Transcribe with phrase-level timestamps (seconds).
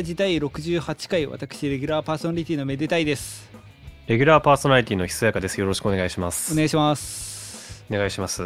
[0.00, 3.50] デラ時代68回私レギュラーパーソナリティのめでたいです
[4.06, 5.60] レギュラーパーソナリティのひそやかです。
[5.60, 6.52] よろしくお願いします。
[6.54, 8.42] お願いしますお願いします。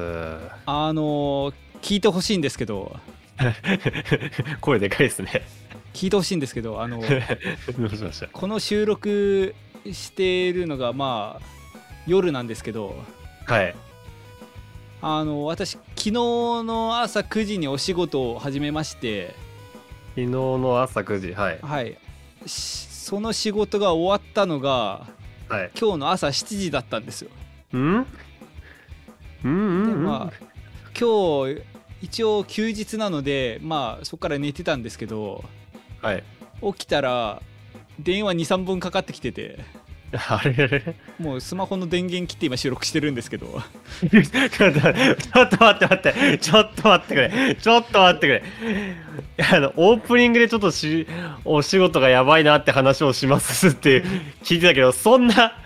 [0.67, 2.97] あのー聞いてほしいんですけど
[4.61, 5.47] 声でかいですね。
[5.93, 7.01] 聞いてほしいんですけどあの
[8.33, 9.55] この収録
[9.93, 11.47] しているのがまあ
[12.09, 12.97] 夜なんですけど
[13.47, 13.75] はい。
[15.03, 19.37] あの私昨日の朝9時にお仕事を始めまして
[20.15, 21.59] 昨日の朝9時、はい。
[21.61, 21.99] はい
[22.47, 25.07] しその仕事が終わったのが
[25.49, 25.71] はい。
[25.79, 27.31] 今日の朝7時だったんですよ
[27.73, 27.77] ん？
[27.77, 28.07] うん
[29.45, 29.87] うんうん。
[29.87, 30.45] でまあ
[30.99, 31.63] 今日
[32.01, 35.45] 一応休日なのでまあそこから寝てたんですけど
[36.01, 36.25] はい。
[36.63, 37.43] 起きたら
[37.99, 39.65] 電話23本かかってきてて
[40.17, 40.95] あれあれ。
[41.19, 43.47] もうスマホの電源切って今収録してるんですけど。
[44.01, 46.39] ちょっと待って、待って。
[46.39, 48.43] ちょっと待ってくれ、ちょっと待ってくれ。
[49.53, 51.07] あの、オープニングでちょっとし、
[51.45, 54.03] お仕事がやばいなって話をしますって
[54.43, 55.59] 聞いてたけど、そんな、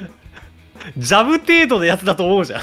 [0.97, 2.63] ジャブ程度のやつだと思うじゃん。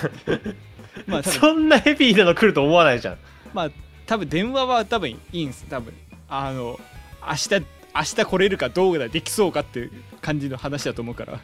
[1.08, 3.18] まあそんなヘビーなの来ると思わないじゃん。
[3.54, 3.70] まあ
[4.06, 5.66] 多分電話は多分いいんです。
[5.70, 5.94] 多分。
[6.28, 6.80] あの
[7.22, 7.50] 明日
[7.96, 11.34] 明日来れるかどうだできそうかっていう感じの話だと思うから。
[11.34, 11.40] は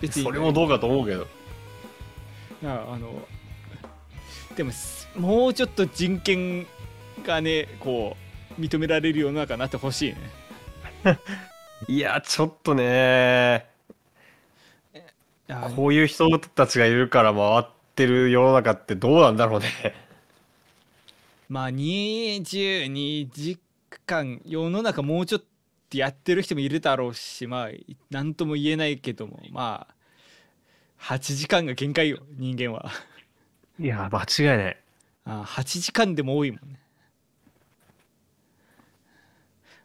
[0.00, 1.26] 別にそれもどうかと思うけど。
[2.62, 3.26] いやあの
[4.54, 6.66] でもすもうちょっと人権
[7.24, 8.16] がねこ
[8.58, 11.18] う認められる世の中になってほしいね
[11.88, 13.66] いや、ちょっとね、
[15.76, 19.68] こういう人たちがいるから回ってる世の中ってどうなんだろうね。
[21.48, 23.58] まあ22時
[24.06, 25.42] 間世の中もうちょっ
[25.90, 27.68] とやってる人もいるだろうしまあ
[28.10, 29.94] 何とも言えないけどもまあ
[30.98, 32.90] 8時間が限界よ人間は。
[33.80, 34.76] いや、間違いない。
[35.24, 36.78] あ8時間でも多いもんね。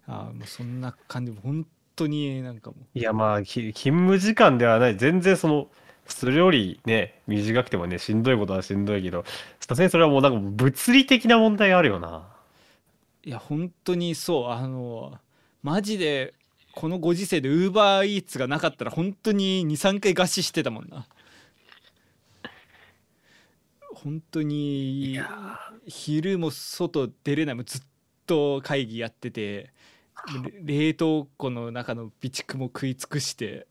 [0.08, 1.32] あもうそんな感じ。
[1.32, 3.74] 本当になんかもいやまあき勤
[4.08, 4.98] 務時間ではない。
[4.98, 5.68] 全然その
[6.08, 9.24] それよりね短くてもねしんどいことはしんどいけど
[9.60, 12.28] さすがにそれはもうなんか物理的な問題があるよな。
[13.26, 14.50] ういや本当にそう。
[14.52, 15.20] あの
[15.66, 16.36] マジで
[16.74, 21.08] このご時世でウーバーイーツがなかったら本当に23回餓死してたもんな。
[23.96, 25.20] 本当に
[25.88, 27.56] 昼も外出れない。
[27.56, 27.82] もうずっ
[28.28, 29.72] と会議やってて
[30.44, 33.66] れ冷凍庫の中の備蓄も食い尽くして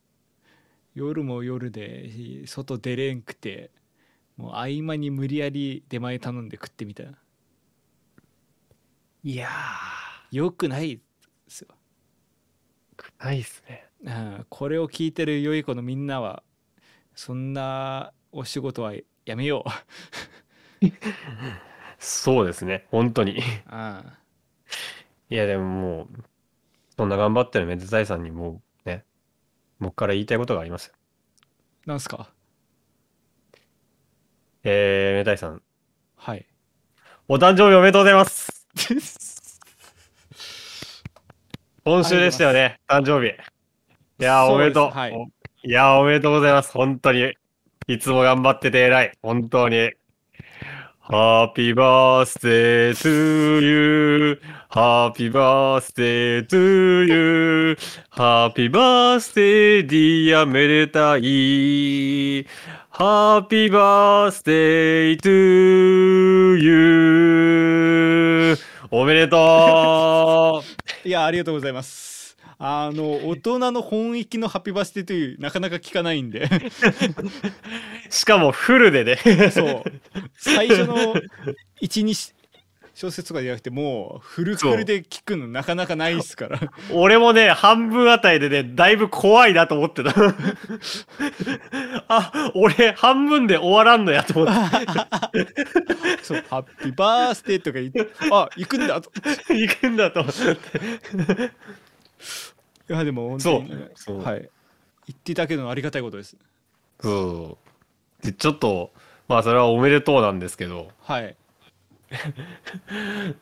[0.97, 3.71] 夜も夜で外出れんくて
[4.37, 7.13] もう合間に無理やり出前頼んで食ってみたいな。
[9.23, 9.49] いや
[10.33, 11.03] よくないで
[11.47, 13.87] すよ、ーないっすね。
[14.05, 16.43] うん、これを聞いてる良い子のみんなは
[17.15, 18.93] そんなお仕事は
[19.25, 19.65] やめよ
[20.83, 20.87] う。
[21.99, 22.87] そうですね。
[22.91, 23.41] 本当に。
[23.67, 24.05] あ
[25.31, 26.09] いやでももう
[26.97, 29.05] そんな頑張ってるめでたいさんにもうね
[29.81, 30.95] 僕から言いたいことがありますよ。
[31.87, 32.31] なんすか？
[34.65, 35.63] えー、めでたいさん
[36.17, 36.47] はい。
[37.29, 38.67] お誕生日おめでとうございます
[41.87, 43.35] 今週でしたよね誕生日い
[44.25, 45.27] やーおめでとうはいお
[45.63, 47.35] いやーおめでとうございます本当に
[47.89, 49.93] いつも頑張ってて偉い本当に
[51.07, 54.41] Happy birthday to you.
[54.71, 57.77] Happy birthday to you.
[58.09, 62.47] Happy birthday, dear めでたい。
[62.91, 68.57] Happy birthday to you.
[68.91, 70.84] おめでとう。
[71.05, 72.37] いやありがとうございます。
[72.59, 76.49] あの 大人の本域のハッピーバースデーというなかなか聞かないんで。
[78.09, 79.51] しかもフルでね。
[79.51, 79.85] そう。
[80.37, 81.15] 最初の
[81.83, 82.34] 12
[82.95, 86.61] 小節とかじゃなくてもうフルフルで聞くのなかなかないですから。
[86.93, 90.15] 俺もね、半分あたりでね、だいぶ怖いなと思ってた。
[92.07, 95.47] あ、俺半分で終わらんのやと思って。
[96.23, 99.11] そうハッピーバースデーとか言ってあ行くんだと。
[99.49, 101.53] 行くんだと思って。
[102.89, 103.93] いやでも本当にそう。
[103.97, 104.23] そう。
[104.23, 104.41] はい。
[104.41, 104.49] 言
[105.13, 106.37] っていただけるのはありがたいことです。
[107.01, 107.59] そ
[108.23, 108.25] う。
[108.25, 108.93] で、ちょっと、
[109.27, 111.37] まあそれはおめでとうなんですけど、はい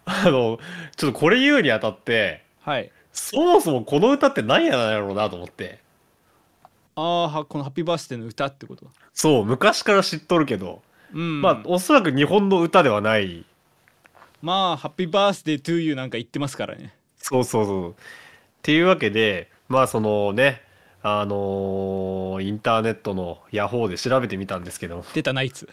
[0.04, 0.58] あの、
[0.96, 2.90] ちょっとこれ言うにあたって、はい。
[3.12, 5.80] そもそもこの歌って何やなんやろうなと思って。
[6.94, 8.86] ああはこのハッピーバースデーの歌ってこと？
[9.14, 10.82] そう、昔から知っとるけど、
[11.12, 11.42] うん。
[11.42, 13.44] まあおそらく日本の歌ではない。
[14.40, 16.94] まあハッピーバースデートゥーユーなんか言ってますからね。
[17.18, 17.90] そうそうそう。
[17.92, 17.94] っ
[18.62, 20.62] ていうわけで、まあそのね、
[21.02, 25.68] あのーインターネットのヤホーで調べてみたんですけど、出たナイツ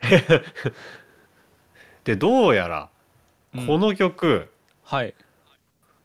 [2.08, 2.88] で、どうやら、
[3.54, 4.50] うんこの曲、
[4.82, 5.14] はい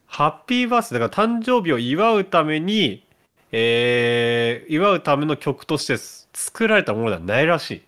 [0.06, 3.06] ハッピーバースデーだから誕生日を祝うために、
[3.52, 5.96] えー、祝うための曲として
[6.34, 7.84] 作られたものではないらしい。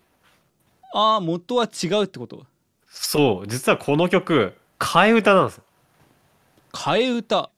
[0.94, 2.46] ああ元は違うってこと？
[2.88, 5.64] そう、実はこの曲、替え歌なんですよ。
[6.72, 7.50] 替え歌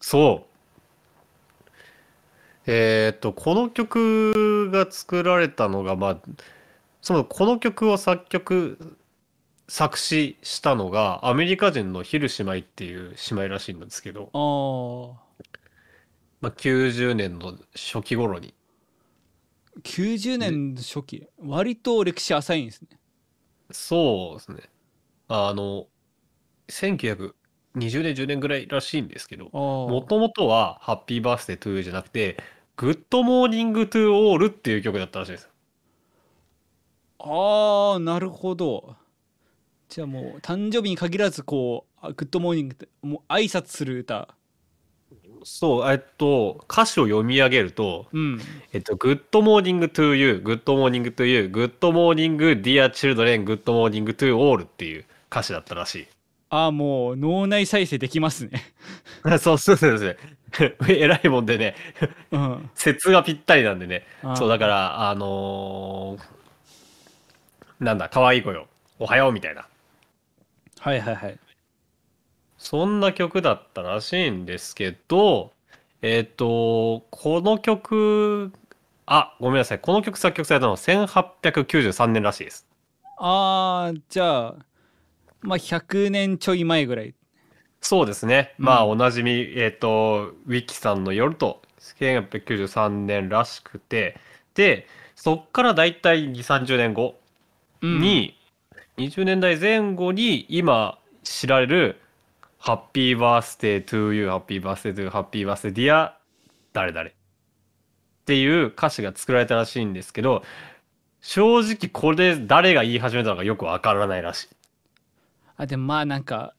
[0.00, 1.70] そう。
[2.66, 6.18] えーっと、この曲が作られたのが、まあ、
[7.02, 8.96] その、この曲を作曲、
[9.68, 14.30] 作詞したのが、アメリカ人のヒル姉妹っていう姉妹らしいんですけど、
[16.40, 18.54] まあ、90年の初期頃に。
[19.82, 21.26] 90年初期？
[21.38, 22.88] 割と歴史浅いんですね
[23.72, 24.70] そうですね。
[25.28, 25.86] あの、
[26.68, 27.32] 1920
[27.74, 32.36] 年、10年ぐらいらしいんですけど、あもともとは、 Happy Birthday to じゃなくて、
[32.76, 35.48] Good Morning to All っていう曲だったらしいです。
[37.18, 38.96] ああなるほど
[39.88, 44.28] じゃあもう誕生日に限らずこうあ Good morning ってもう挨拶する歌
[45.44, 48.40] そう、えっと、歌詞を読み上げると、うん
[48.72, 54.64] えっと、Good morning to you, Good morning to you, Good morning dear children, Good morning to all
[54.64, 56.08] っていう歌詞だったらし
[56.48, 58.62] ああもう脳内再生できますね
[59.26, 59.38] い。
[59.38, 60.16] そうそうそうですね。
[60.88, 61.74] 偉いもんでね、
[62.30, 64.06] うん説がぴったりなんでね。
[64.36, 68.68] そう、だから、あのーなんだ、可愛い子よ。
[69.00, 69.66] おはようみたいな。
[70.84, 71.38] はいはいはい
[72.58, 75.52] そんな曲だったらしいんですけど、
[76.02, 78.52] えっと、この曲、
[79.06, 79.78] あ、ごめんなさい。
[79.80, 82.66] この曲作曲されたのは1893年らしいです。
[83.16, 84.56] ああじゃあ
[85.40, 87.14] まあ100年ちょい前ぐらい
[87.80, 88.54] そうですね。
[88.58, 91.62] まあ、うんおなじみ、えっと、ウィキさんのよると、
[91.98, 94.18] 1893年らしくて、
[94.54, 94.86] で、
[95.16, 97.18] そっからだいたい2、30年後
[97.82, 98.38] うんに、
[98.96, 102.00] 20年代前後に、今知られる、
[102.58, 106.18] Happy Birthday to You、Happy Birthday to、Happy Birthday dear、
[106.72, 107.12] 誰々っ
[108.24, 110.42] ていう歌詞が作られたらしいんですけど、
[111.20, 114.48] 正直これ誰が言い始めたのかよくわからないらしい。
[115.56, 116.54] あでもまあなんか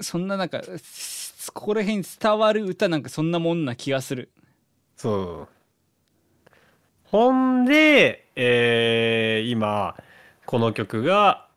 [0.00, 4.30] そんななんかすここら辺に伝わる歌なんかそんなもんな気がする
[4.96, 6.52] そう。
[7.04, 9.94] ほんで、えー今、
[10.52, 11.48] この曲が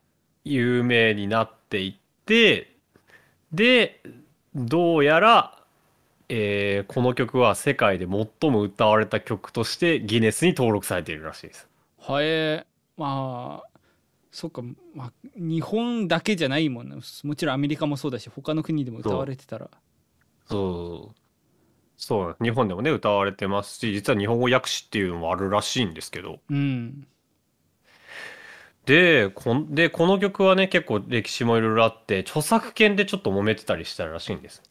[0.42, 1.94] 有名になっていっ
[2.24, 2.74] て、
[3.52, 4.00] で、
[4.54, 5.62] どうやら、
[6.30, 11.68] えーこの曲は世界で最も歌われた曲としてギネスに登録されているらしいです。
[11.98, 12.66] はえ
[12.96, 13.68] まあ
[14.32, 14.62] そっか、
[14.94, 19.68] まあ、日本だけじゃないもんなもちろんアメリカもそうだし他の国でも歌われてたら。
[20.46, 21.20] そう。
[21.98, 27.06] そう、日本でもね、歌われてますし、実は日本語訳詞っていうのもあるらしいんですけど、うん
[28.86, 34.62] で、こんで、この曲はね、結構歴史もいろいろあって、著作権でちょっと揉めてたりしたらしいんです。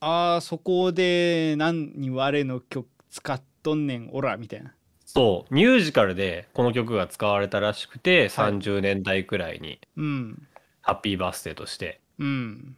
[0.00, 4.74] ああそこで何に我の曲使っとんねんオラみたいな。
[5.06, 8.52] そう、ミュージカルでこの曲が使われたらしくて、はい。
[8.52, 10.46] 30年代くらいに、うん。
[10.82, 12.00] ハッピーバースデーとして。
[12.18, 12.76] うん。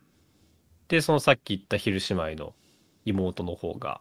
[0.87, 2.55] で、そのさっき言ったヒル姉妹の
[3.05, 4.01] 妹の方が、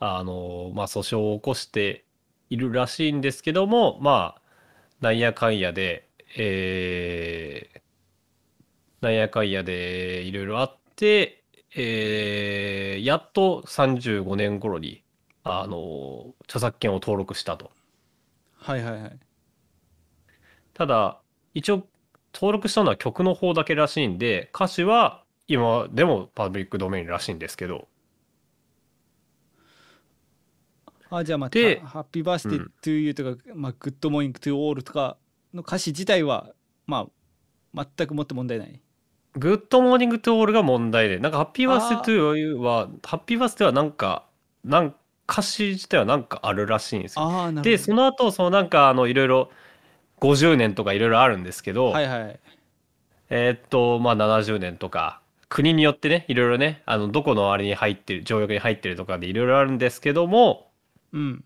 [0.00, 2.04] あの、まあ、訴訟を起こして
[2.48, 4.42] いるらしいんですけども、まあ、
[5.00, 6.05] なんやかんやで、
[6.36, 7.80] えー、
[9.00, 11.42] なんやかんやでいろいろあって、
[11.74, 15.02] えー、やっと35年頃に、
[15.44, 17.70] あの、著作権を登録したと。
[18.54, 19.18] はいはいはい。
[20.74, 21.20] ただ、
[21.54, 21.86] 一応
[22.34, 27.88] 登録したのは曲の方だけらしいんで、歌詞は今でもパブリックドメインらしいんですけど、
[31.08, 35.16] あじゃあまあで Happy Birthday to You とか、まあ、 Good Morning to All とか
[35.56, 36.52] の歌詞自体は
[36.86, 37.08] ま
[37.74, 38.80] あ全くもって問題ない。
[39.34, 42.58] Good Morning to All が問題で、なんか Happy Birthday to。
[42.58, 44.24] は、 Happy Birthday はなんか、
[44.64, 44.94] なん
[45.28, 47.52] 歌詞自体はなんかあるらしいんですよ。
[47.62, 49.50] で、その後、そのなんかあの、いろいろ
[50.20, 52.40] 50年とかいろいろあるんですけど、はいはい。
[53.28, 60.70] えーっと、まあ70年とか、国によってね、いろいろね、あの、どこのあれに入ってる、条約に入ってるとかでいろいろあるんですけども、
[61.12, 61.44] うん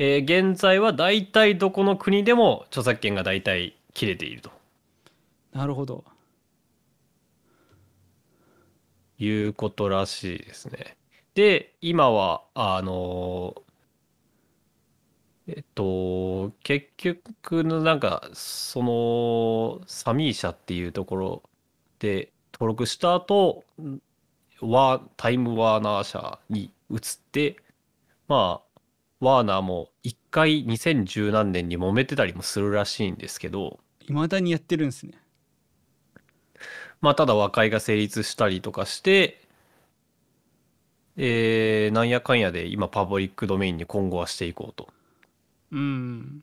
[0.00, 4.50] えー現在は大体どこの国でも著作権が大体切れていると
[5.52, 6.04] なるほど
[9.20, 10.96] いうことらしいですね。
[11.34, 13.62] で、今は、あの
[15.46, 21.42] えっと、結局のなんか、その、サミー社っていうところ
[21.98, 23.64] で登録した後、
[24.60, 27.00] ワータイムワーナー社に移っ
[27.32, 27.56] て、
[28.28, 28.69] まあ、
[29.20, 35.14] ワーナーも一回2010何年に揉めてたりもするらしいんですけど、いまだにやってるんですね
[37.00, 39.40] まあ、ただ和解が成立したりとかして、
[41.16, 44.88] えーなんやかんやで今パブリックドメインに今後はしていこうと。
[45.70, 46.42] うん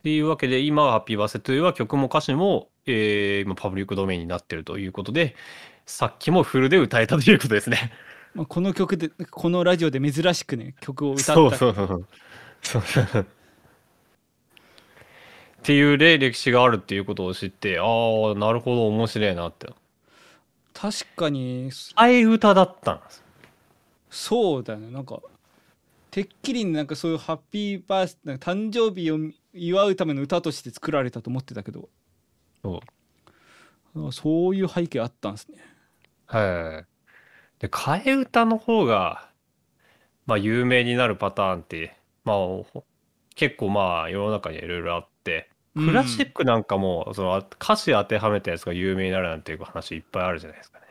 [0.00, 5.36] っていうわけで今は「ハッピーバースデートゥーは曲も歌詞も、えー今パブリックドメインになってるということで
[5.86, 7.92] さっきもフルで歌えたということですね。
[8.34, 12.06] まあ、この曲でこのラジオで珍しくね曲を歌ったそうそうそう
[12.62, 13.22] そうそう。
[13.22, 13.26] っ
[15.62, 19.68] ていうね歴史があるっていうことを知ってああなるほど面白いなって。
[20.72, 23.30] 確かに替え歌だったんです。
[24.10, 25.20] そうだねなんか
[26.10, 29.18] てっきりなんかそういうハッピーバースなんか誕生日を
[29.54, 31.88] 祝うための歌として作られたと思ってたけど
[32.62, 32.80] そ
[33.94, 35.58] うあそういう背景あったんですね
[36.26, 36.89] はい。
[37.60, 39.28] で、替え歌の方が、
[40.26, 42.84] まあ、有名になるパターンって、まあ、ほ
[43.36, 50.86] 結構まあ、世の中にはいろいろあって、クラシックなんかも、その歌詞当てはめたやつが有名になるなんていう話いっぱいあるじゃないですかね。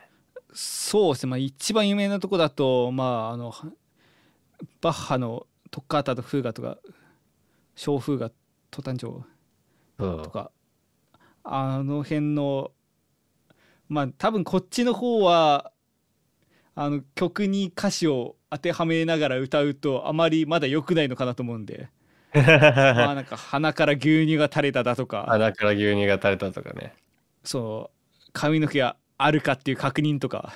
[0.52, 3.66] そうですね、まあ、一番有名なとこだとまああのは
[4.80, 6.78] バッハのトッカータとフーガとか
[7.76, 8.30] 小フーガ
[8.70, 9.24] トタン調
[9.98, 10.22] うん。
[10.22, 10.50] とか
[11.44, 12.72] あの辺の
[13.88, 15.72] まあ多分こっちの方は
[16.82, 21.90] あの曲に歌詞を当てはめながら歌うとあまりまだ良くないのかなと思うんで
[22.32, 26.94] まあなんか鼻から牛乳が垂れただとか鼻から牛乳が垂れたとかね。
[27.44, 30.54] そう髪の毛があるかっていう確認とか、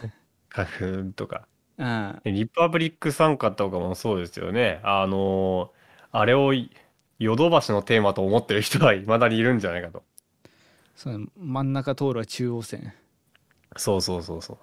[0.49, 1.47] 花粉とか。
[1.77, 4.81] うん、リパブリック参加とかもそうですよね。
[4.83, 5.73] あの
[6.11, 6.55] あれを
[7.19, 10.03] ヨドバシのテーマと思ってる人はいまだにいるんじゃないかと。
[10.97, 12.95] その真ん中通るは中央線
[13.77, 14.59] そうそうそうそう。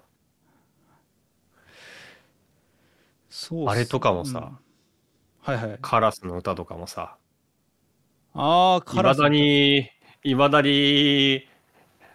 [3.32, 4.52] そうあれとかもさ
[5.46, 5.54] うん。
[5.54, 5.78] はいはい。
[5.80, 7.16] カラスの歌とかもさ、
[8.34, 9.20] ああいまカラス。
[9.22, 9.90] だに、
[10.22, 11.48] いまだに、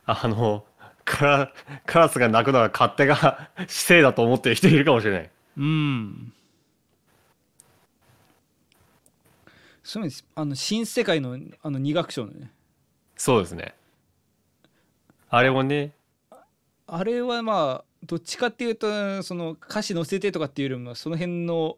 [0.05, 0.63] あの、
[1.03, 1.53] カラ
[1.86, 5.31] カラスが鳴くのが勝手が 姿勢だと思ってる人いるかもしれない。
[5.57, 6.33] うん。
[9.83, 10.25] そうです。
[10.36, 12.51] あの新世界のあの二楽章のね。
[13.15, 13.74] そうですね。
[15.29, 15.93] あれもね、
[16.88, 21.77] あれはまあどっちかっていうとその歌詞載せてとかっていうよりもその辺の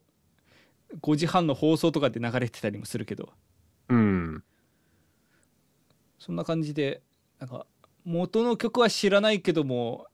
[1.02, 3.30] 5時半の放送とかで流れてたりもするけど
[3.90, 4.44] うん。
[6.18, 7.02] そんな感じで
[7.40, 7.66] なんか
[8.06, 10.08] 元の曲は知らないけども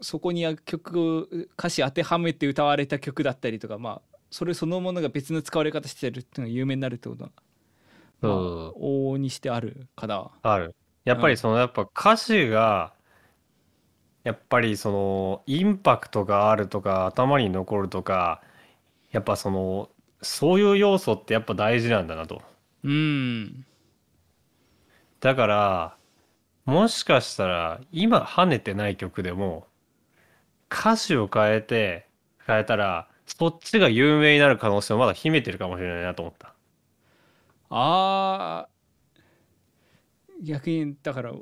[0.00, 1.26] そこには曲を
[1.58, 7.30] 歌詞当てはめて歌われた曲だったりとかまあそれそのものが別の使われ方してるっていうのが有名になるってことは、
[8.20, 10.30] まあ往々にしてあるかな。
[10.42, 10.74] ある。
[11.04, 12.92] やっぱりその、やっぱ歌詞が、
[14.26, 18.42] やっぱりその、インパクトがあるとか、頭に残るとか、
[19.12, 19.90] やっぱその、
[20.22, 22.42] そういう要素ってやっぱ大事なんだなと。
[22.84, 23.66] うん
[25.20, 25.96] だから、
[26.66, 29.68] もしかしたら、今跳ねてない曲でも、
[30.70, 32.08] 歌詞を変えて、
[32.46, 36.54] 変えたら、そっちが有名になる可能性もまだ秘めてるかもしれないなと思った。
[37.70, 41.32] あー逆にだから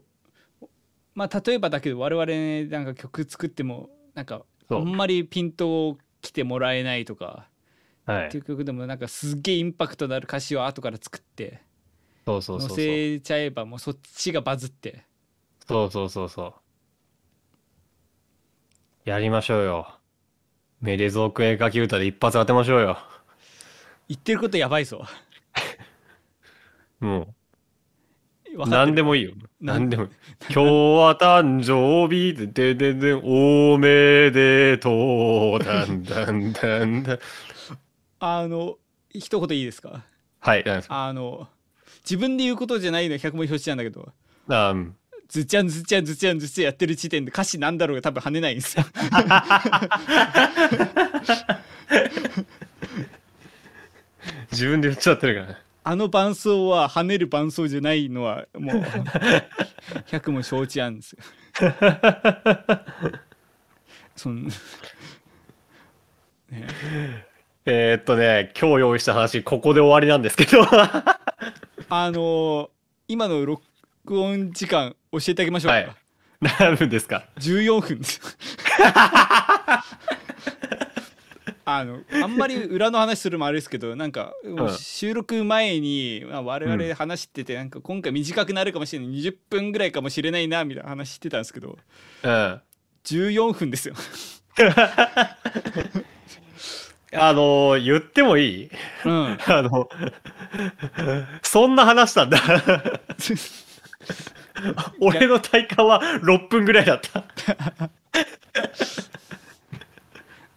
[1.14, 7.49] まあ例えばだけど我々なんか曲作ってもなんかあんまりピント来てもらえないとか
[8.06, 8.26] はい。
[8.26, 11.62] っていう曲でもなんかすっげえインパクトのある歌詞を後から作って
[12.26, 12.76] そうそうそう載そう。
[12.76, 15.04] せちゃえばもうそっちがバズって
[15.66, 16.54] そうそうそうそ
[19.06, 19.09] う。
[19.09, 19.88] やりましょうよ。
[20.80, 22.99] メレゾーク絵描き歌で一発当てましょうよ。
[24.09, 25.04] 言ってることやばいぞ
[27.00, 27.35] もう、
[28.56, 29.32] 何るでもいいよ。
[29.61, 30.11] なん何でもいい。
[30.50, 35.64] 今日は誕生日で、で、で、で、おめでとう。
[35.64, 37.18] だんだんだんだん。
[38.20, 38.76] あの
[39.11, 40.02] 一言いいですか？
[40.40, 41.49] はい、あの
[42.04, 44.12] 自分で言うことじゃないの100も表紙なんだけど
[44.49, 44.96] あうん
[45.28, 48.84] ずちゃんずちゃんずちゃんずちゃんやってる時点で歌詞なんだろうが多分跳ねないんですよ
[54.52, 55.63] 自分で言っちゃってるからね。
[55.87, 58.76] あの伴奏は跳ねる伴奏じゃないのはもう
[60.09, 61.19] 100も承知なんですよ。
[64.17, 64.50] そんね。
[67.67, 70.62] えー、っとね、今日用意した話、ここで終わりなんですけど。
[71.91, 72.71] あの
[73.07, 73.62] 今の録
[74.09, 75.97] 音時間教えてあげましょうか、はい。
[76.59, 78.21] 何分ですか？14分です
[81.66, 84.35] あのあんまり 裏の話するもあれですけどなんか
[84.78, 91.78] 収録前に、まあ、我々話しててなんか今回短くなるかもしれない20分ぐらいかもしれないなみたいな話してたんですけど
[92.23, 92.61] うん。
[93.04, 93.94] 14分ですよ
[97.16, 98.71] あの、言ってもいい？
[99.04, 99.88] うん あの、
[101.42, 102.38] そんな話したんだ。
[105.00, 107.25] 俺の体感は6分ぐらいだった。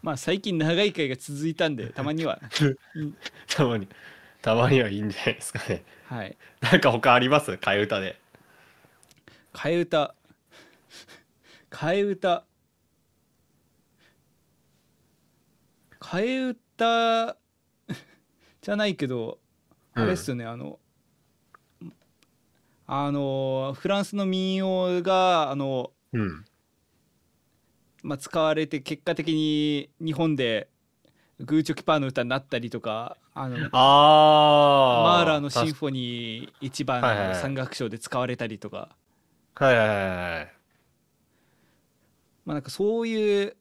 [0.07, 2.39] まあ最近長い回が続いたんで たまには。
[3.53, 3.89] たまに、
[4.41, 5.83] たまにはいいんじゃないですかね。
[6.05, 6.37] はい。
[6.61, 7.51] なんか他あります？
[7.51, 8.17] 替え歌で。
[9.51, 10.15] 替え歌。
[11.69, 12.45] 替え歌。
[15.99, 17.37] 替え歌
[18.61, 19.41] じゃないけど
[19.93, 20.79] あれっすよね、あの
[22.85, 26.45] あのフランスの民謡があの、うん。
[28.07, 30.69] まあ、使われて結果的に日本で
[31.41, 35.23] グーチョキパーの歌になったりとかあのあー。
[35.23, 38.95] マーラーのシンフォニー一番はいはいはい山岳賞で使われたりとか、
[39.55, 40.53] はいはいはいはい。
[42.45, 43.57] まあなんかそういう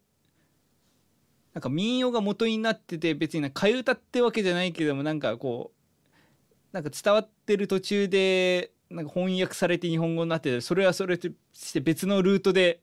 [1.53, 12.79] なんか民謡が元になってて別にな替え歌ってわけじゃないけどもなんかこうなんか伝わってる途中でなんか翻訳されて日本語になっててそれはそれとして別のルートで、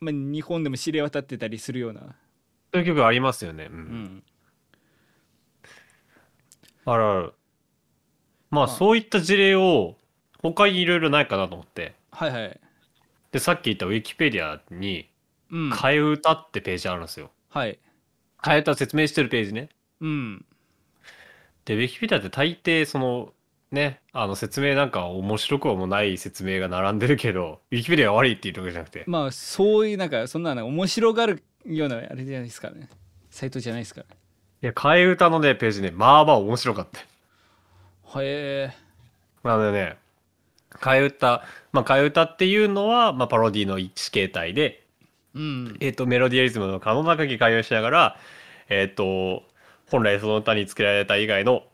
[0.00, 2.00] まあ、日本でも知れ渡ってたりするような、
[2.72, 3.68] そういう曲ありますよね。
[3.70, 3.72] う。
[3.72, 4.22] うんん、
[6.84, 7.34] あるある。
[8.50, 9.96] まあ、まあそういった事例を
[10.42, 11.94] 他にいろいろないかなと思って。
[12.10, 12.60] はいはい
[13.30, 15.10] で、さっき言ったウィキペディアに、
[15.50, 17.30] うん替え歌ってページあるんですよ。
[17.50, 17.78] はい
[18.42, 19.68] 替え歌説明してるページね。
[20.00, 20.44] うん
[21.64, 23.32] で、ウィキペディアって大抵その、
[23.70, 32.88] ね、あの説明なんか面白くはもない説明が並んでるけど、ウィキペディアが悪いっていうわけじゃなくて、まあそういうなんかそんなの面白がるようなあれじゃないですかね。
[33.30, 34.04] サイトじゃないですかい
[34.62, 37.06] や、替え歌のね、ページね、まあまあ面白かったよ。
[38.22, 38.76] へえ。
[39.44, 39.98] なのでね、
[40.70, 44.84] 替え歌、まあ替え歌っていうのは、まあパロディの一形態で、
[45.34, 45.76] うん。
[45.80, 48.16] えっ、と、メロディアリズムの可能な限り会話しながら、
[48.70, 49.42] えっ、と、
[49.90, 51.64] 本来その歌につけられた以外の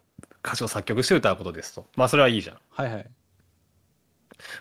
[0.44, 1.86] 歌詞を作曲して歌うことですと。
[1.96, 2.58] まあそれはいいじゃん。
[2.70, 3.06] はいはい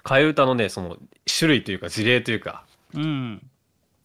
[0.03, 3.49] 替え歌のね、その種類というか事例というか、うん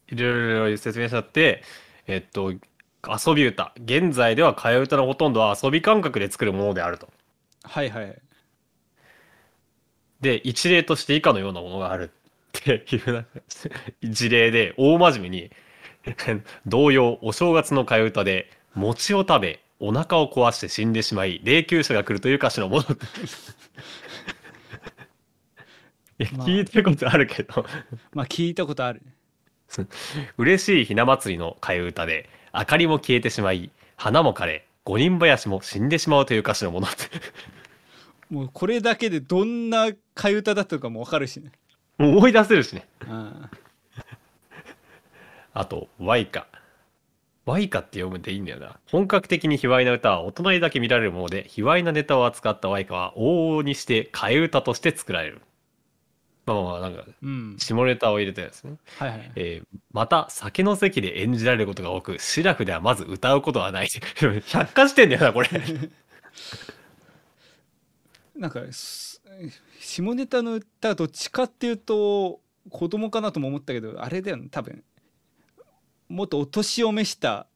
[0.07, 1.63] いろいろ説明しちゃって、
[2.07, 3.73] えっと、遊び歌。
[3.77, 7.07] 現在では替え歌のほとんどは遊び感覚で作るものであると。
[7.63, 8.21] はいはい
[10.21, 13.25] で、一例として以下のようなものがあるって いう
[14.03, 15.51] 事例で、大真面目に、
[16.65, 22.83] 同様、お正月の替え歌で、餅を食べ、お腹を壊して死んでしまい、霊柩車が来るという歌詞のもの。
[22.83, 22.85] い
[26.23, 27.65] やまあ 聞いたことあるけど、
[28.13, 29.01] まあ聞いたことある
[30.37, 36.97] 嬉しいひな祭りの替え歌で、明かりも消えてしまい、花も枯れ、五人林も死んでしまうという歌詞のものって。
[38.29, 41.51] もうこれだけでどんな替え歌だったのかも分かるしね
[41.97, 42.87] 思い出せるしね。
[43.07, 43.49] うん
[45.51, 46.27] あと、ワイ
[47.49, 47.53] カ。
[47.53, 48.79] ワイカって読むんでいいんだよな。
[48.89, 55.41] 本格的に卑猥な歌は大人にだけ見られるもので、卑猥なネタを扱ったワイカは往々にして替え歌として作られる。
[56.45, 58.77] まあまあまあ、なんか、うん下ネタを入れたやつね。
[58.97, 63.89] はいはいえーまた、酒の席で演じられることが多く、シラフではまず歌うことはない。
[64.49, 65.49] 百科してんだよな、これ。
[68.35, 69.21] なんかす
[69.79, 74.83] 下ネタの歌はどっちかっていうと子供かなとも思ったけどあれだよね多分
[76.09, 77.47] もっとお年を召した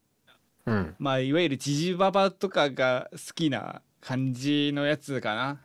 [0.66, 0.96] うん。
[1.00, 5.60] まあいわゆるジジババとかが好きな感じのやつかな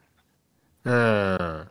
[0.85, 1.69] うん。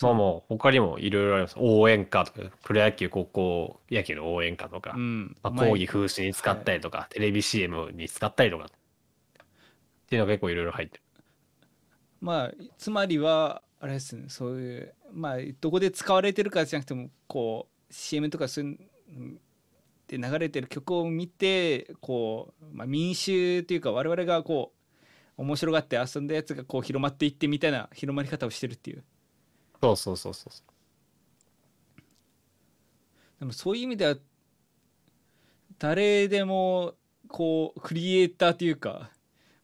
[0.00, 1.56] まあもう、他にもいろいろあります。
[1.58, 4.94] 応援歌とか、プロ野球、高校野球の応援歌とか。
[4.96, 8.68] うんまあ、前講義風刺に使ったりとか、テレビ CM に使ったりとかっ
[10.08, 11.02] ていうのが結構いろいろ入ってる。
[12.22, 18.78] まあつまりはあれですねそういうまあどこで使われてるかじゃなくてもこう CM とかそういう
[19.08, 19.40] うん
[20.08, 24.72] で流れてる曲を見てこう、まあ、民衆っていうか我々がこ
[25.38, 29.04] う面白がって遊んだやつがこう広まっていってみたいな広まり方をしてるっていう
[29.80, 30.50] そうそうそうそう。
[33.40, 34.16] でもそういう意味では
[35.78, 36.94] 誰でも
[37.28, 39.10] こうクリエイターというか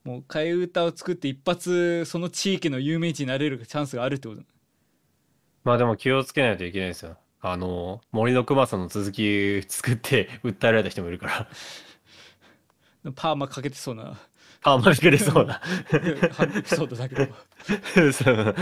[0.03, 4.43] もう替え歌を作って一発その地域の有名人になれるチャンスがあるってこと
[5.63, 7.19] まあでも気をつけないといけないですよ。
[7.41, 11.49] あの、森の熊さんの続き 作って 訴えられた人もいるか
[13.05, 14.19] ら、パーマかけてそうな。
[14.61, 15.63] パーマリくれそうな。
[15.93, 18.13] エピソードだけど。
[18.13, 18.57] そう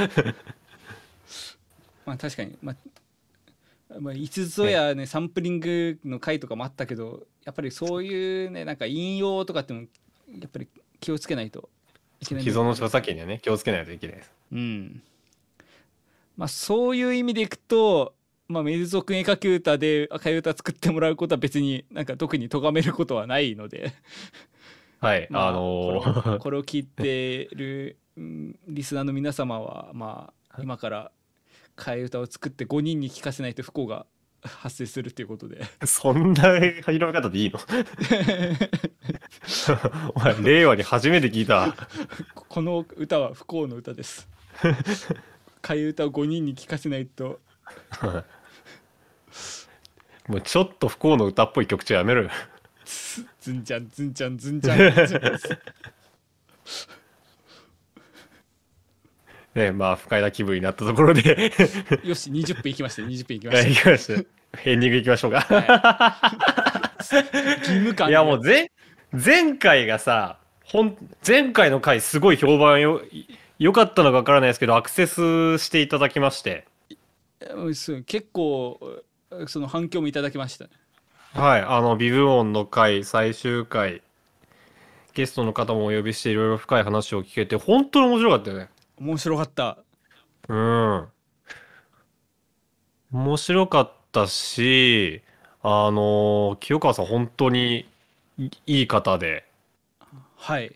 [2.05, 2.57] まあ確かに。
[2.63, 2.77] まあ
[3.99, 9.83] まあ、いつぞやねサンプリングの回とかもあったけどやっぱりそういうねなんか引用とかっても
[10.29, 10.69] やっぱり
[11.01, 11.71] 気をつけないと
[12.21, 14.33] いけない既存の著作権にはね、気をつけないといけないです。
[14.53, 15.03] うん。
[16.37, 18.15] まあそういう意味でいくと
[18.49, 23.93] まあメルゾ君絵描き歌で赤い歌作ってもらうことは別になんか特に咎めることはないので。
[25.01, 31.13] はい、まあのこれをこれを聞いてるうんリスナーの皆様はまあ今から
[31.77, 34.07] 替え歌を作って5人に聞かせないと不幸が
[34.41, 35.63] 発生するということで。
[35.85, 37.59] そんな広め方でいいの？
[40.15, 41.75] お前、令和に初めて聞いた。
[42.35, 44.29] こ の歌は不幸の歌です。
[45.63, 47.41] 替え歌を5人に聞かせないと
[50.29, 52.31] もうちょっと不幸の歌っぽい曲調やめろよ。
[53.41, 55.23] ずんちゃんずんちゃんずんちゃんずんちゃん。
[59.57, 61.51] ねまあ、不快な気分になったところで、
[62.05, 63.03] よし20分いきました。
[63.03, 64.13] 20分いきまはい、し行きました。
[64.65, 65.43] エンディング行きましょうか。
[67.09, 68.71] た義務感いや、もう前、
[69.13, 73.01] 前回がさ、ほん、前回の回すごい評判よ、
[73.59, 76.67] 良かったのかわからないですけど、アクセスしていただきまして、
[78.05, 78.81] 結構
[79.47, 80.71] その反響もいただきましたね
[81.37, 84.01] はい、あの、ビブオンの回、最終回、
[85.13, 88.71] ゲストの方もお呼びしていろいろ深い話を聞けて、本当に面白かったよね。
[88.99, 89.77] 面白かった
[90.49, 91.09] うん。
[93.13, 95.21] 面白かったし、
[95.63, 97.87] あの、清川さん本当に
[98.39, 99.45] いいい方で、
[100.37, 100.75] はい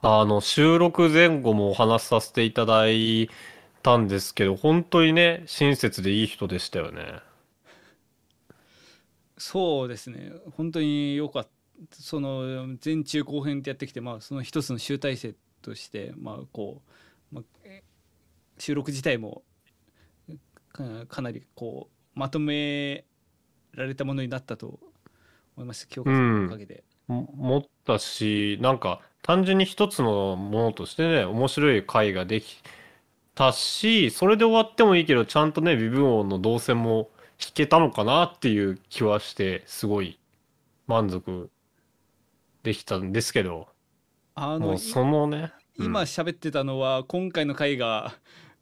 [0.00, 3.30] あの、収録前後もお話しさせていただい
[3.86, 7.20] たんですけど、本当にね、親切でいい人でしたよね。
[9.38, 10.32] そうですね。
[10.56, 11.50] 本当によかった。
[11.92, 16.80] その前中後編ってやってきてまあその一つの集大成としてまあこ
[17.30, 17.82] う、まあ、え
[18.56, 19.42] 収録自体も
[20.72, 23.04] かかなりこうまとめ
[23.72, 24.80] られたものになったと
[25.54, 25.86] 思います。
[25.86, 32.62] 京香さんのおかげで、も思ったし、なんか単純に一つのものとしてね、面白い回ができ
[33.36, 40.18] たし、それで終わってもいいけど、ちゃんとね、微分音の動線も弾けたのかなっていう気はして、すごい
[40.88, 41.50] 満足
[42.64, 43.68] できたんですけど、
[44.34, 45.86] あのそのね、うん。
[45.86, 48.14] 今喋ってたのは今回の回が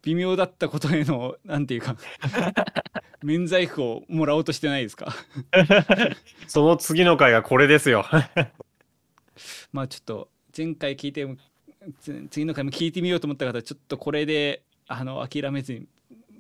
[0.03, 1.97] 微妙だったことへのなんていうか
[3.23, 5.15] 免罪符をもらおうとしてないですか？
[6.49, 8.05] その次の回がこれですよ。
[9.73, 11.25] まあちょっと前回聞いて
[12.31, 15.87] 次の回も聞いてみようと思った方ちょっとこれであの諦めずに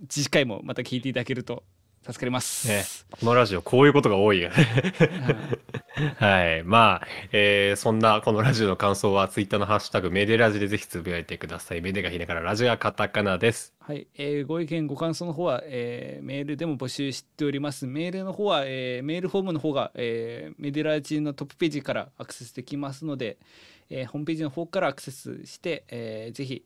[0.09, 1.65] 次回もまた聞いていただけると
[2.07, 2.69] 助かります。
[2.69, 2.85] ね
[3.19, 4.55] このラジオこういうことが多いよね。
[6.19, 6.65] はいはい。
[6.65, 11.81] まあ、えーそんなこのラジオの感想はツイッターのハッシュタグメデラジでぜひつぶやいてください。
[11.81, 13.73] メデがひねからラジオはカタカナです。
[13.79, 23.39] はい、えーご意見ご感想の方は、えーメールでも募集しておりますメールの方は、えーメールフォームの方が、えーメデラジのトップページからアクセスできますので、
[23.89, 26.65] えーホームページの方からアクセスして、えーぜひ、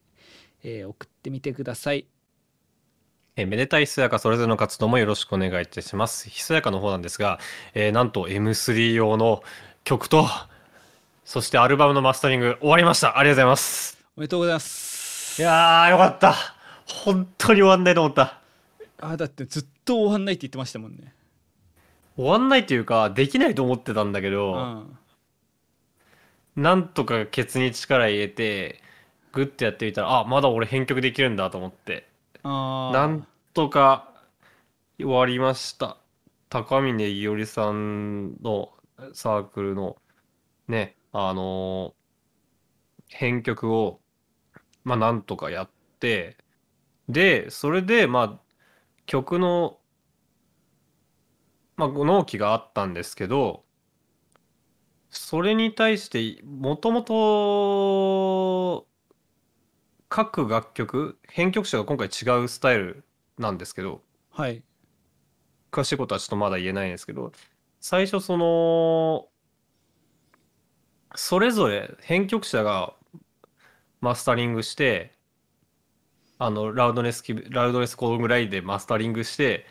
[0.65, 2.07] えー送ってみてください
[3.41, 6.29] えーめでたいひそやかそれぞれの活動もよろしくお願いいたします。
[6.29, 7.39] ひそやかの方なんですが、
[7.73, 9.45] えーなんと M3 用の
[9.85, 10.27] 曲と、
[11.25, 13.17] そしてアルバムのマスタリング終わりました。
[13.17, 13.99] ありがとうございます。
[14.17, 16.35] おめでとうございますいやー、よかった。
[16.85, 18.41] 本当に終わんないと思った。
[19.01, 21.15] あだってずっと終わんないって言ってましたもんね
[22.17, 24.99] 終わんないというか、できないと思ってたんだけうど、ん
[26.57, 28.83] なんとかケツに力入れて、
[29.31, 32.09] グッてやってみたら、あ、まだ俺編曲できるんだと思って、
[32.93, 34.13] なんとか
[34.99, 35.99] 終わりました。
[36.49, 38.73] 高峰伊織さんの
[39.15, 39.97] サークルの
[40.69, 41.99] ね、あのー
[43.09, 44.01] 編曲を、
[44.85, 46.37] まあなんとかやって、
[47.09, 48.41] で、それで、まあ、
[49.07, 49.81] 曲の、
[51.77, 53.65] まあ、納期があったんですけど、
[55.11, 58.87] それに対して、もともと、
[60.09, 63.05] 各楽曲、編曲者が今回違うスタイル
[63.39, 64.63] なんですけど、はい。
[65.71, 67.33] 詳しいことはちょっとまだ言えないんですけど、
[67.81, 69.29] 最初その、
[71.15, 72.95] それぞれ編曲者が
[74.01, 75.13] マスタリングして、
[76.39, 79.67] あの、ラウドネスキ、ラウドネスこのぐらいでマスタリングして、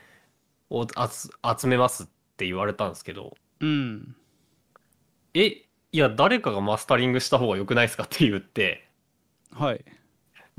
[0.69, 4.15] お、集、集めますって言われたんですけど、うん。
[5.33, 8.87] え、いや、誰かがマスタリングした方が良くないですかって言って、
[9.51, 9.83] はい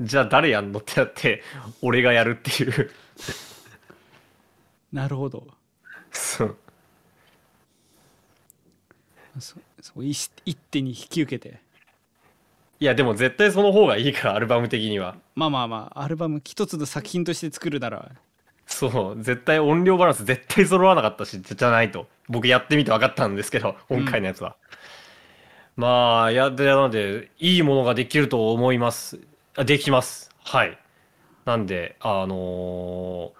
[0.01, 1.43] じゃあ誰やんのってなって、
[1.81, 2.91] 俺がやるっていう。
[4.91, 5.45] なるほど
[6.11, 6.57] そう。
[9.39, 11.61] そそう一一手に引き受けて
[12.79, 15.17] いや、でも絶対その方がいいから、アルバム的には。
[15.35, 18.11] まあまあまあアルバム一つの作品として作るなら
[18.65, 22.07] そう、絶対音量バランス絶対揃わなかったし、じゃないと。
[22.29, 24.55] 僕やってみて分かったんですけど、今回のやつは。
[25.75, 29.19] まあ、いや、で、なので、いいものができると思います。
[29.59, 30.29] あ、できます。
[30.43, 30.77] はい。
[31.45, 33.39] なんで、あのー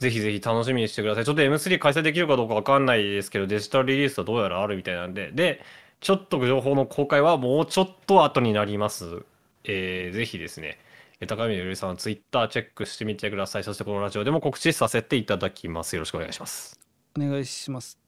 [0.00, 1.24] ぜひぜひ楽しみにしてください。
[1.26, 5.62] ちょっと M3 開催できるかどうか分かんないですけど、デジタルリリースはどうやらあるみたいなんで、で、
[6.00, 9.24] ちょっと情報の公開はもうちょっと後になります。
[9.64, 10.78] えーぜひですね、
[11.20, 13.64] えー高見のゆりさんのツイッターチェックしてみてください。
[13.64, 15.96] そしてこのラジオでも告知させていただきます。
[15.96, 16.80] よろしくお願いします。
[17.18, 17.98] お願いします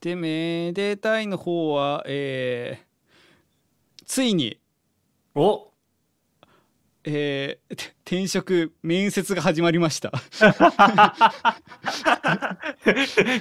[0.00, 4.58] でめでたいの方はえーついに
[5.34, 5.67] お
[7.10, 10.12] えーて転職面接が始まりました。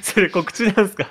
[0.02, 1.08] それ告知なんですか？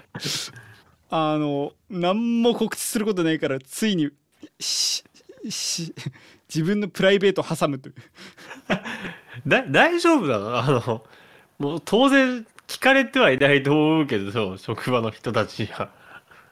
[1.10, 4.10] あの何も告知することないからついに
[4.58, 5.04] し
[5.48, 5.94] し
[6.48, 7.94] 自分のプライベートを挟むという。
[9.46, 11.04] だ大丈夫なのあの、
[11.58, 15.90] もう当然聞かれてはいないと思うけど、職場の人たちには。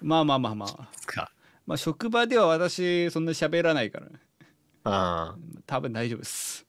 [0.02, 0.88] まあまあまあまあ。
[1.66, 4.10] まあ職場では私そんな喋らないからあ
[4.84, 5.36] あ。
[5.66, 6.66] 多分大丈夫です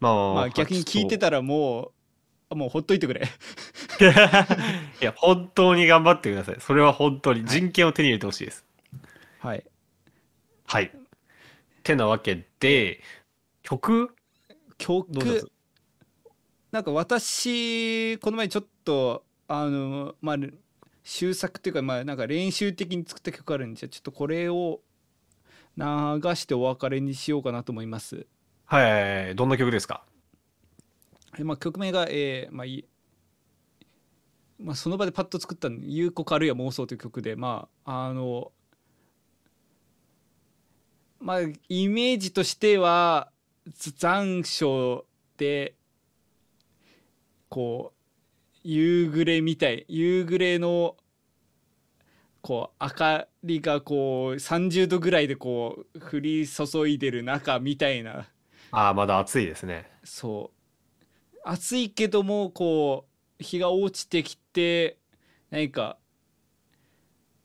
[0.00, 1.92] まあまあ逆に聞いてたらも
[2.50, 3.28] うもうほっといてくれ
[5.00, 6.56] いや、本当に頑張ってください。
[6.58, 8.64] それは本当に人権を手に入れてほしいです。
[9.38, 9.64] はい
[10.66, 10.90] はい。
[11.82, 13.00] てなわけで、
[13.62, 14.14] 曲？
[14.78, 15.50] 曲？
[16.72, 20.36] なんか私この前ちょっとあのまあ
[21.02, 24.80] 終作っていうかまあなんか練習的に作った曲あるんでちょっとこれを
[25.80, 28.26] 流してお別れにしようかなと思います。
[28.66, 29.34] はい。
[29.34, 30.04] どんな曲ですか？
[31.38, 32.84] えまあ、曲名が、えーまあいい
[34.58, 38.52] まあ、その場でパッと作った「夕刻あるいは妄想」という曲でまああの
[41.18, 43.32] まあイメージとしては
[43.72, 45.06] ず残暑
[45.38, 45.74] で
[47.48, 50.96] こう夕暮れみたい夕暮れの
[52.42, 58.28] こう明かりがこう30度ぐらいでこう降り注いでる中みたいな。
[58.72, 59.90] ああ、まだ暑いですね。
[60.04, 60.60] そう。
[61.44, 63.06] 暑いけどもこ
[63.40, 64.98] う日が落ちてきて
[65.50, 65.98] 何か、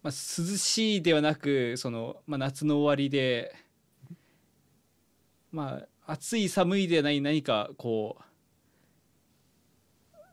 [0.03, 3.55] まあ、涼しいではなくその、まあ、夏の終わりで
[5.51, 8.23] まあ暑い寒いではない何かこう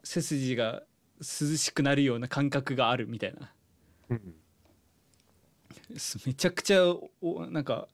[0.04, 0.82] 背筋が
[1.20, 3.52] 涼しくなるような感覚があるみたいな。
[4.10, 4.34] うん
[6.26, 7.88] めちゃくちゃおなんか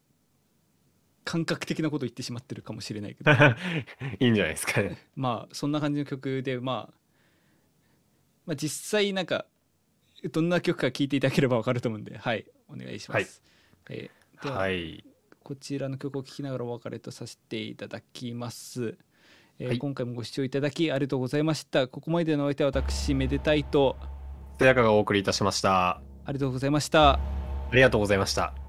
[1.25, 3.31] 感覚的なこと言ってしまってるかもしれないけど。
[4.19, 4.99] いいんじゃないですかね。
[5.15, 6.95] まあそんな感じの曲で、まあ、
[8.47, 9.47] まあ実際なんか
[10.33, 13.43] どんな曲か聴いていただければ分かると思うんではいお願いします、
[13.91, 15.05] えーでは、はい。
[15.43, 18.97] こちらの曲を聴きながらお別れとさせていただきます、
[19.59, 19.79] えーはい。
[19.79, 21.89] 今回もご視聴いただきありがとうございました。
[21.89, 23.97] ここまでのお相手は私めでたいと。
[24.57, 26.01] とやかがお送りいたしました。
[26.25, 27.38] ありがとうございました
[27.71, 28.68] ありがとうございました。